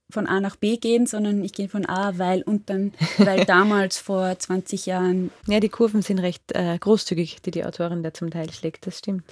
von 0.10 0.28
A 0.28 0.40
nach 0.40 0.56
B 0.56 0.78
gehen, 0.78 1.06
sondern 1.06 1.44
ich 1.44 1.54
gehe 1.54 1.70
von 1.70 1.86
A, 1.86 2.18
weil 2.18 2.42
und 2.42 2.70
dann, 2.70 2.94
weil 3.18 3.46
damals 3.46 3.98
vor 3.98 4.38
20 4.38 4.86
Jahren. 4.86 5.32
Ja, 5.48 5.60
die 5.60 5.70
Kurven 5.70 6.02
sind 6.02 6.20
recht 6.20 6.52
äh, 6.54 6.78
großzügig, 6.78 7.42
die 7.42 7.52
die 7.52 7.66
Autorin 7.66 8.04
da 8.04 8.14
zum 8.14 8.32
Teil 8.32 8.52
schlägt, 8.52 8.88
das 8.88 9.00
stimmt. 9.00 9.24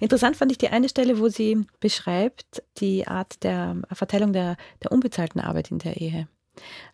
Interessant 0.00 0.36
fand 0.36 0.50
ich 0.50 0.58
die 0.58 0.68
eine 0.68 0.88
Stelle, 0.88 1.18
wo 1.20 1.28
sie 1.28 1.64
beschreibt 1.80 2.62
die 2.78 3.06
Art 3.06 3.42
der 3.44 3.76
Verteilung 3.92 4.32
der, 4.32 4.56
der 4.82 4.92
unbezahlten 4.92 5.40
Arbeit 5.40 5.70
in 5.70 5.78
der 5.78 5.96
Ehe. 6.00 6.28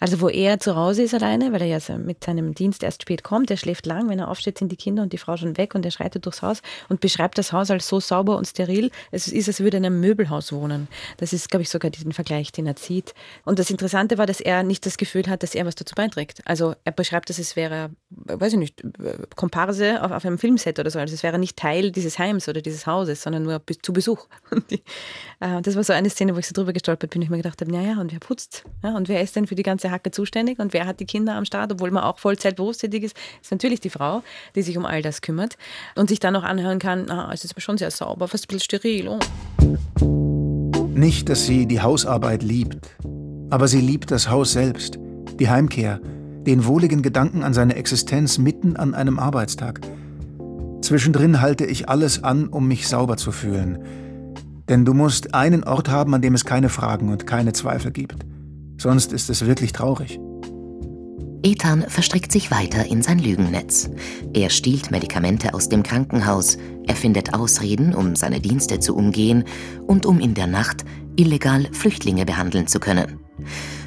Also 0.01 0.21
wo 0.21 0.29
er 0.29 0.59
zu 0.59 0.77
Hause 0.77 1.03
ist 1.03 1.15
alleine, 1.15 1.53
weil 1.53 1.63
er 1.63 1.67
ja 1.69 1.99
mit 1.99 2.25
seinem 2.25 2.55
Dienst 2.55 2.83
erst 2.83 3.03
spät 3.03 3.23
kommt, 3.23 3.51
er 3.51 3.57
schläft 3.57 3.87
lang, 3.87 4.09
wenn 4.09 4.19
er 4.19 4.29
aufsteht, 4.29 4.59
sind 4.59 4.73
die 4.73 4.77
Kinder 4.77 5.03
und 5.03 5.13
die 5.13 5.19
Frau 5.19 5.37
schon 5.37 5.57
weg 5.57 5.75
und 5.75 5.85
er 5.85 5.91
schreitet 5.91 6.27
durchs 6.27 6.43
Haus 6.43 6.63
und 6.89 7.01
beschreibt 7.01 7.39
das 7.39 7.53
Haus 7.53 7.71
als 7.71 7.87
so 7.89 8.01
sauber 8.01 8.37
und 8.37 8.47
steril. 8.47 8.91
Es 9.11 9.29
ist, 9.29 9.49
als 9.49 9.61
würde 9.61 9.77
er 9.77 9.79
in 9.79 9.87
einem 9.87 10.01
Möbelhaus 10.01 10.53
wohnen. 10.53 10.89
Das 11.19 11.33
ist, 11.33 11.51
glaube 11.51 11.63
ich, 11.63 11.71
sogar 11.71 11.91
diesen 11.91 12.13
Vergleich, 12.13 12.53
den 12.53 12.67
er 12.67 12.77
zieht. 12.77 13.15
Und 13.45 13.59
das 13.59 13.71
Interessante 13.71 14.19
war, 14.19 14.27
dass 14.27 14.41
er 14.41 14.63
nicht 14.63 14.85
das 14.87 14.97
Gefühl 14.97 15.27
hat, 15.29 15.43
dass 15.43 15.55
er 15.55 15.67
was 15.67 15.75
dazu 15.75 15.95
beiträgt. 15.95 16.41
Also 16.45 16.75
er 16.85 16.93
beschreibt, 16.93 17.31
dass 17.31 17.39
es 17.39 17.57
wäre, 17.57 17.91
weiß 18.25 18.55
ich 18.55 18.59
nicht, 18.59 18.83
Komparse 19.37 20.03
auf, 20.03 20.11
auf 20.11 20.25
einem 20.25 20.39
Filmset 20.39 20.79
oder 20.79 20.91
so. 20.91 20.99
Also 20.99 21.15
es 21.15 21.23
wäre 21.23 21.39
nicht 21.39 21.57
Teil 21.57 21.91
dieses 21.91 22.19
Heims 22.19 22.49
oder 22.49 22.61
dieses 22.61 22.87
Hauses, 22.87 23.23
sondern 23.23 23.43
nur 23.45 23.61
zu 23.83 23.93
Besuch. 23.93 24.27
Die, 24.71 24.83
äh, 25.41 25.61
das 25.63 25.77
war 25.77 25.85
so 25.85 25.93
eine 25.93 26.11
Szene, 26.11 26.35
wo 26.35 26.39
ich 26.39 26.47
so 26.47 26.55
drüber 26.55 26.73
gestolpert 26.73 27.11
bin 27.11 27.21
und 27.21 27.25
ich 27.25 27.31
mir 27.31 27.39
gedacht 27.39 27.61
habe, 27.61 27.71
naja, 27.73 28.01
und 28.01 28.13
wer 28.13 28.21
putzt? 28.21 28.65
Ja, 28.83 28.97
und 28.97 29.09
wer 29.09 29.23
ist 29.23 29.37
denn 29.37 29.47
für 29.47 29.55
die 29.55 29.63
ganze 29.63 29.91
Hacke 29.91 30.11
zuständig 30.11 30.59
und 30.59 30.73
wer 30.73 30.87
hat 30.87 31.01
die 31.01 31.07
Kinder 31.07 31.35
am 31.35 31.45
Start, 31.45 31.73
obwohl 31.73 31.91
man 31.91 32.05
auch 32.05 32.19
Vollzeit 32.19 32.57
berufstätig 32.57 33.05
ist, 33.05 33.17
ist 33.41 33.51
natürlich 33.51 33.81
die 33.81 33.91
Frau, 33.91 34.23
die 34.55 34.63
sich 34.63 34.77
um 34.77 34.87
all 34.87 35.03
das 35.03 35.21
kümmert 35.21 35.57
und 35.97 36.09
sich 36.09 36.21
dann 36.21 36.33
noch 36.33 36.45
anhören 36.45 36.79
kann, 36.79 37.11
ah, 37.11 37.31
es 37.33 37.45
ist 37.45 37.61
schon 37.61 37.79
sehr 37.79 37.91
sauber, 37.91 38.29
fast 38.29 38.45
ein 38.45 38.49
bisschen 38.49 38.81
steril. 38.81 39.09
Oh. 39.09 39.19
Nicht, 40.95 41.29
dass 41.29 41.47
sie 41.47 41.67
die 41.67 41.81
Hausarbeit 41.81 42.43
liebt, 42.43 42.97
aber 43.51 43.69
sie 43.69 43.81
liebt 43.81 44.11
das 44.11 44.29
Haus 44.29 44.53
selbst, 44.53 44.99
die 45.39 45.49
Heimkehr, 45.49 46.01
den 46.47 46.67
wohligen 46.67 47.03
Gedanken 47.03 47.43
an 47.43 47.55
seine 47.55 47.77
Existenz 47.77 48.39
mitten 48.39 48.77
an 48.77 48.95
einem 48.95 49.19
Arbeitstag. 49.19 49.81
Zwischendrin 50.81 51.41
halte 51.41 51.65
ich 51.65 51.89
alles 51.89 52.25
an, 52.25 52.49
um 52.49 52.67
mich 52.67 52.89
sauber 52.89 53.17
zu 53.17 53.33
fühlen. 53.33 53.79
Denn 54.69 54.85
du 54.85 54.95
musst 54.95 55.35
einen 55.35 55.65
Ort 55.65 55.89
haben, 55.89 56.15
an 56.15 56.23
dem 56.23 56.35
es 56.35 56.45
keine 56.45 56.69
Fragen 56.69 57.09
und 57.09 57.27
keine 57.27 57.53
Zweifel 57.53 57.93
gibt. 57.93 58.25
Sonst 58.79 59.13
ist 59.13 59.31
es 59.31 59.47
wirklich 59.47 59.73
traurig. 59.73 60.19
Ethan 61.45 61.83
verstrickt 61.89 62.31
sich 62.31 62.51
weiter 62.53 62.87
in 62.87 63.03
sein 63.03 63.19
Lügennetz. 63.19 63.91
Er 64.33 64.49
stiehlt 64.49 64.93
Medikamente 64.93 65.55
aus 65.55 65.69
dem 65.69 65.83
Krankenhaus, 65.83 66.57
er 66.87 66.95
findet 66.95 67.35
Ausreden, 67.35 67.95
um 67.95 68.15
seine 68.15 68.41
Dienste 68.41 68.79
zu 68.79 68.95
umgehen 68.95 69.45
und 69.87 70.07
um 70.07 70.21
in 70.21 70.35
der 70.35 70.47
Nacht 70.47 70.85
illegal 71.17 71.67
Flüchtlinge 71.73 72.25
behandeln 72.25 72.69
zu 72.69 72.79
können. 72.79 73.19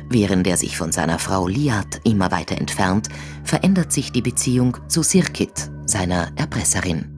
Während 0.09 0.47
er 0.47 0.57
sich 0.57 0.77
von 0.77 0.91
seiner 0.91 1.19
Frau 1.19 1.47
Liat 1.47 2.01
immer 2.03 2.31
weiter 2.31 2.57
entfernt, 2.57 3.09
verändert 3.43 3.91
sich 3.91 4.11
die 4.11 4.21
Beziehung 4.21 4.77
zu 4.87 5.03
Sirkit, 5.03 5.69
seiner 5.85 6.31
Erpresserin. 6.35 7.11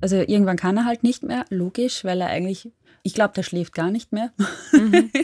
Also 0.00 0.16
irgendwann 0.16 0.56
kann 0.56 0.76
er 0.76 0.84
halt 0.84 1.02
nicht 1.02 1.22
mehr, 1.22 1.44
logisch, 1.50 2.04
weil 2.04 2.20
er 2.20 2.28
eigentlich 2.28 2.70
ich 3.06 3.14
glaube, 3.14 3.34
der 3.34 3.44
schläft 3.44 3.72
gar 3.72 3.90
nicht 3.90 4.12
mehr. 4.12 4.32
Mhm. 4.72 5.10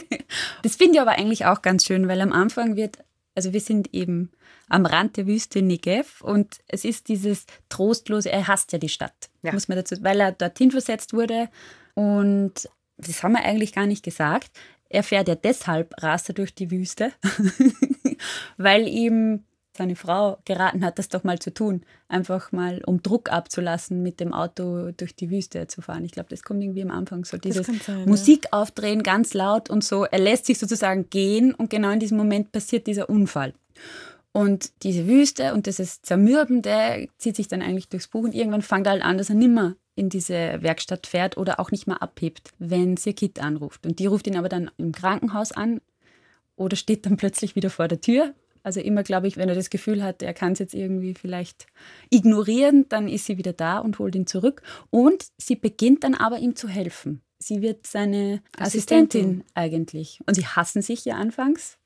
Das 0.63 0.77
finde 0.77 0.95
ich 0.95 1.01
aber 1.01 1.11
eigentlich 1.11 1.45
auch 1.45 1.61
ganz 1.61 1.85
schön, 1.85 2.07
weil 2.07 2.19
am 2.21 2.31
Anfang 2.31 2.75
wird, 2.75 2.97
also 3.35 3.53
wir 3.53 3.59
sind 3.59 3.93
eben 3.93 4.31
am 4.67 4.85
Rand 4.85 5.17
der 5.17 5.27
Wüste 5.27 5.61
Negev 5.61 6.23
und 6.23 6.59
es 6.67 6.85
ist 6.85 7.09
dieses 7.09 7.45
trostlose, 7.69 8.31
er 8.31 8.47
hasst 8.47 8.71
ja 8.71 8.79
die 8.79 8.89
Stadt, 8.89 9.29
ja. 9.43 9.51
muss 9.51 9.67
man 9.67 9.77
dazu, 9.77 9.95
weil 10.01 10.19
er 10.21 10.31
dorthin 10.31 10.71
versetzt 10.71 11.13
wurde 11.13 11.49
und 11.93 12.67
das 12.97 13.21
haben 13.21 13.33
wir 13.33 13.43
eigentlich 13.43 13.73
gar 13.73 13.85
nicht 13.85 14.03
gesagt. 14.03 14.49
Er 14.93 15.03
fährt 15.03 15.27
ja 15.27 15.35
deshalb 15.35 16.01
rast 16.01 16.29
er 16.29 16.35
durch 16.35 16.53
die 16.53 16.69
Wüste, 16.69 17.11
weil 18.57 18.87
ihm 18.87 19.43
seine 19.75 19.95
Frau 19.95 20.37
geraten 20.45 20.85
hat, 20.85 20.99
das 20.99 21.09
doch 21.09 21.23
mal 21.23 21.39
zu 21.39 21.51
tun. 21.51 21.81
Einfach 22.07 22.51
mal, 22.51 22.81
um 22.85 23.01
Druck 23.01 23.31
abzulassen, 23.31 24.03
mit 24.03 24.19
dem 24.19 24.33
Auto 24.33 24.91
durch 24.91 25.15
die 25.15 25.31
Wüste 25.31 25.65
zu 25.65 25.81
fahren. 25.81 26.05
Ich 26.05 26.11
glaube, 26.11 26.29
das 26.29 26.43
kommt 26.43 26.61
irgendwie 26.61 26.83
am 26.83 26.91
Anfang 26.91 27.25
so. 27.25 27.37
Dieses 27.37 27.65
sein, 27.65 28.05
Musik 28.05 28.45
ja. 28.45 28.59
aufdrehen, 28.59 29.01
ganz 29.01 29.33
laut 29.33 29.71
und 29.71 29.83
so. 29.83 30.05
Er 30.05 30.19
lässt 30.19 30.45
sich 30.45 30.59
sozusagen 30.59 31.09
gehen 31.09 31.55
und 31.55 31.71
genau 31.71 31.89
in 31.89 31.99
diesem 31.99 32.17
Moment 32.17 32.51
passiert 32.51 32.85
dieser 32.85 33.09
Unfall. 33.09 33.53
Und 34.31 34.83
diese 34.83 35.07
Wüste 35.07 35.55
und 35.55 35.65
dieses 35.65 36.03
Zermürbende 36.03 37.07
zieht 37.17 37.35
sich 37.35 37.47
dann 37.47 37.63
eigentlich 37.63 37.89
durchs 37.89 38.07
Buch 38.07 38.23
und 38.23 38.35
irgendwann 38.35 38.61
fängt 38.61 38.85
er 38.85 38.93
halt 38.93 39.03
an, 39.03 39.17
dass 39.17 39.29
er 39.29 39.35
nimmer 39.35 39.75
in 39.95 40.09
diese 40.09 40.61
Werkstatt 40.61 41.07
fährt 41.07 41.37
oder 41.37 41.59
auch 41.59 41.71
nicht 41.71 41.87
mehr 41.87 42.01
abhebt, 42.01 42.51
wenn 42.59 42.97
Sirkit 42.97 43.39
anruft. 43.39 43.85
Und 43.85 43.99
die 43.99 44.07
ruft 44.07 44.27
ihn 44.27 44.37
aber 44.37 44.49
dann 44.49 44.71
im 44.77 44.91
Krankenhaus 44.91 45.51
an 45.51 45.81
oder 46.55 46.75
steht 46.75 47.05
dann 47.05 47.17
plötzlich 47.17 47.55
wieder 47.55 47.69
vor 47.69 47.87
der 47.87 48.01
Tür 48.01 48.33
also 48.63 48.79
immer, 48.79 49.03
glaube 49.03 49.27
ich, 49.27 49.35
wenn 49.35 49.49
er 49.49 49.55
das 49.55 49.69
Gefühl 49.69 50.01
hat, 50.01 50.23
er 50.23 50.33
kann 50.33 50.53
es 50.53 50.59
jetzt 50.59 50.73
irgendwie 50.73 51.13
vielleicht 51.13 51.67
ignorieren, 52.09 52.87
dann 52.87 53.09
ist 53.09 53.25
sie 53.25 53.37
wieder 53.37 53.51
da 53.51 53.79
und 53.79 53.99
holt 53.99 54.15
ihn 54.15 54.25
zurück. 54.25 54.63
Und 54.89 55.27
sie 55.37 55.57
beginnt 55.57 56.05
dann 56.05 56.15
aber 56.15 56.39
ihm 56.39 56.55
zu 56.55 56.69
helfen. 56.69 57.21
Sie 57.39 57.61
wird 57.61 57.85
seine 57.85 58.41
Assistentin, 58.57 58.61
Assistentin 58.61 59.43
eigentlich. 59.53 60.19
Und 60.25 60.35
sie 60.35 60.45
hassen 60.45 60.81
sich 60.81 61.03
ja 61.03 61.15
anfangs. 61.15 61.77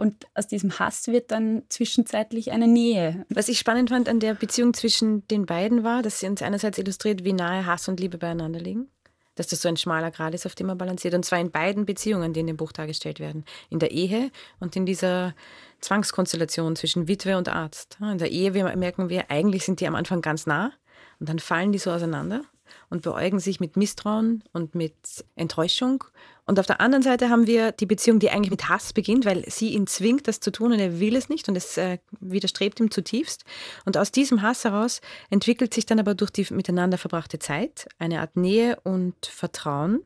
Und 0.00 0.26
aus 0.34 0.46
diesem 0.46 0.78
Hass 0.78 1.08
wird 1.08 1.30
dann 1.30 1.60
zwischenzeitlich 1.68 2.52
eine 2.52 2.66
Nähe. 2.66 3.26
Was 3.28 3.50
ich 3.50 3.58
spannend 3.58 3.90
fand 3.90 4.08
an 4.08 4.18
der 4.18 4.32
Beziehung 4.32 4.72
zwischen 4.72 5.28
den 5.28 5.44
beiden 5.44 5.84
war, 5.84 6.00
dass 6.00 6.20
sie 6.20 6.26
uns 6.26 6.40
einerseits 6.40 6.78
illustriert, 6.78 7.22
wie 7.22 7.34
nahe 7.34 7.66
Hass 7.66 7.86
und 7.86 8.00
Liebe 8.00 8.16
beieinander 8.16 8.60
liegen 8.60 8.88
dass 9.36 9.46
das 9.46 9.62
so 9.62 9.68
ein 9.68 9.78
schmaler 9.78 10.10
Grad 10.10 10.34
ist, 10.34 10.44
auf 10.44 10.54
dem 10.54 10.68
er 10.68 10.74
balanciert. 10.74 11.14
Und 11.14 11.24
zwar 11.24 11.38
in 11.40 11.50
beiden 11.50 11.86
Beziehungen, 11.86 12.34
die 12.34 12.40
in 12.40 12.46
dem 12.46 12.58
Buch 12.58 12.72
dargestellt 12.72 13.20
werden. 13.20 13.46
In 13.70 13.78
der 13.78 13.90
Ehe 13.90 14.30
und 14.58 14.76
in 14.76 14.84
dieser 14.84 15.34
Zwangskonstellation 15.80 16.76
zwischen 16.76 17.08
Witwe 17.08 17.38
und 17.38 17.48
Arzt. 17.48 17.96
In 18.02 18.18
der 18.18 18.30
Ehe 18.30 18.50
merken 18.76 19.08
wir, 19.08 19.30
eigentlich 19.30 19.64
sind 19.64 19.80
die 19.80 19.86
am 19.86 19.94
Anfang 19.94 20.20
ganz 20.20 20.46
nah 20.46 20.72
und 21.20 21.28
dann 21.30 21.38
fallen 21.38 21.72
die 21.72 21.78
so 21.78 21.90
auseinander 21.90 22.42
und 22.88 23.02
beäugen 23.02 23.40
sich 23.40 23.60
mit 23.60 23.76
Misstrauen 23.76 24.42
und 24.52 24.74
mit 24.74 24.94
Enttäuschung. 25.36 26.04
Und 26.46 26.58
auf 26.58 26.66
der 26.66 26.80
anderen 26.80 27.02
Seite 27.02 27.30
haben 27.30 27.46
wir 27.46 27.72
die 27.72 27.86
Beziehung, 27.86 28.18
die 28.18 28.30
eigentlich 28.30 28.50
mit 28.50 28.68
Hass 28.68 28.92
beginnt, 28.92 29.24
weil 29.24 29.48
sie 29.48 29.70
ihn 29.70 29.86
zwingt, 29.86 30.26
das 30.26 30.40
zu 30.40 30.50
tun 30.50 30.72
und 30.72 30.80
er 30.80 30.98
will 30.98 31.14
es 31.14 31.28
nicht 31.28 31.48
und 31.48 31.56
es 31.56 31.76
äh, 31.76 31.98
widerstrebt 32.20 32.80
ihm 32.80 32.90
zutiefst. 32.90 33.44
Und 33.84 33.96
aus 33.96 34.10
diesem 34.10 34.42
Hass 34.42 34.64
heraus 34.64 35.00
entwickelt 35.30 35.72
sich 35.72 35.86
dann 35.86 36.00
aber 36.00 36.14
durch 36.14 36.30
die 36.30 36.46
miteinander 36.50 36.98
verbrachte 36.98 37.38
Zeit 37.38 37.88
eine 37.98 38.20
Art 38.20 38.36
Nähe 38.36 38.78
und 38.82 39.26
Vertrauen. 39.26 40.02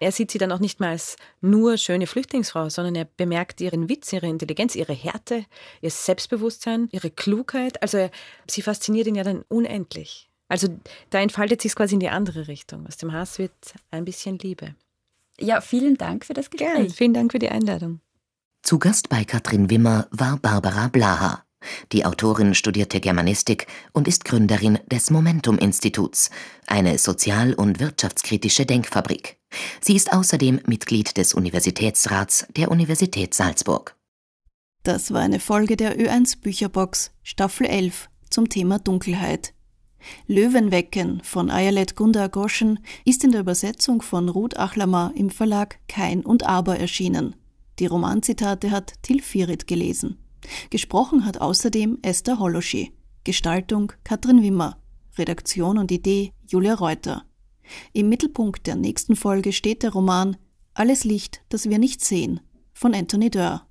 Er 0.00 0.12
sieht 0.12 0.30
sie 0.30 0.38
dann 0.38 0.52
auch 0.52 0.58
nicht 0.58 0.80
mehr 0.80 0.90
als 0.90 1.16
nur 1.40 1.76
schöne 1.76 2.06
Flüchtlingsfrau, 2.06 2.68
sondern 2.68 2.94
er 2.94 3.04
bemerkt 3.04 3.60
ihren 3.60 3.88
Witz, 3.88 4.12
ihre 4.12 4.28
Intelligenz, 4.28 4.74
ihre 4.74 4.92
Härte, 4.92 5.44
ihr 5.80 5.90
Selbstbewusstsein, 5.90 6.88
ihre 6.92 7.10
Klugheit. 7.10 7.82
Also 7.82 8.10
sie 8.46 8.62
fasziniert 8.62 9.06
ihn 9.06 9.14
ja 9.14 9.24
dann 9.24 9.44
unendlich. 9.48 10.31
Also 10.52 10.68
da 11.08 11.18
entfaltet 11.18 11.62
sich 11.62 11.74
quasi 11.74 11.94
in 11.94 12.00
die 12.00 12.10
andere 12.10 12.46
Richtung. 12.46 12.86
Aus 12.86 12.98
dem 12.98 13.14
Hass 13.14 13.38
wird 13.38 13.54
ein 13.90 14.04
bisschen 14.04 14.38
Liebe. 14.38 14.74
Ja, 15.40 15.62
vielen 15.62 15.96
Dank 15.96 16.26
für 16.26 16.34
das 16.34 16.50
Gespräch. 16.50 16.74
Gern, 16.74 16.90
vielen 16.90 17.14
Dank 17.14 17.32
für 17.32 17.38
die 17.38 17.48
Einladung. 17.48 18.00
Zu 18.62 18.78
Gast 18.78 19.08
bei 19.08 19.24
Katrin 19.24 19.70
Wimmer 19.70 20.08
war 20.10 20.36
Barbara 20.36 20.88
Blaha. 20.88 21.42
Die 21.92 22.04
Autorin 22.04 22.54
studierte 22.54 23.00
Germanistik 23.00 23.66
und 23.92 24.06
ist 24.06 24.26
Gründerin 24.26 24.78
des 24.90 25.08
Momentum-Instituts, 25.08 26.30
eine 26.66 26.98
sozial- 26.98 27.54
und 27.54 27.80
wirtschaftskritische 27.80 28.66
Denkfabrik. 28.66 29.38
Sie 29.80 29.96
ist 29.96 30.12
außerdem 30.12 30.60
Mitglied 30.66 31.16
des 31.16 31.32
Universitätsrats 31.32 32.46
der 32.54 32.70
Universität 32.70 33.32
Salzburg. 33.32 33.96
Das 34.82 35.14
war 35.14 35.22
eine 35.22 35.40
Folge 35.40 35.78
der 35.78 35.98
Ö1 35.98 36.42
Bücherbox, 36.42 37.10
Staffel 37.22 37.66
11, 37.66 38.10
zum 38.28 38.50
Thema 38.50 38.78
Dunkelheit. 38.78 39.54
Löwenwecken 40.26 41.20
von 41.22 41.50
Ayelet 41.50 41.96
Gunda 41.96 42.26
Goschen 42.28 42.78
ist 43.04 43.24
in 43.24 43.32
der 43.32 43.40
Übersetzung 43.40 44.02
von 44.02 44.28
Ruth 44.28 44.58
Achlamer 44.58 45.12
im 45.14 45.30
Verlag 45.30 45.78
Kein 45.88 46.20
und 46.24 46.46
Aber 46.46 46.78
erschienen. 46.78 47.36
Die 47.78 47.86
Romanzitate 47.86 48.70
hat 48.70 48.94
Til 49.02 49.20
Firit 49.20 49.66
gelesen. 49.66 50.18
Gesprochen 50.70 51.24
hat 51.24 51.40
außerdem 51.40 51.98
Esther 52.02 52.38
Holoschi. 52.38 52.92
Gestaltung 53.24 53.92
Katrin 54.04 54.42
Wimmer. 54.42 54.78
Redaktion 55.16 55.78
und 55.78 55.90
Idee 55.90 56.32
Julia 56.46 56.74
Reuter. 56.74 57.24
Im 57.92 58.08
Mittelpunkt 58.08 58.66
der 58.66 58.76
nächsten 58.76 59.16
Folge 59.16 59.52
steht 59.52 59.82
der 59.82 59.92
Roman 59.92 60.36
Alles 60.74 61.04
Licht, 61.04 61.42
das 61.48 61.68
wir 61.68 61.78
nicht 61.78 62.02
sehen 62.02 62.40
von 62.72 62.94
Anthony 62.94 63.30
Dörr. 63.30 63.66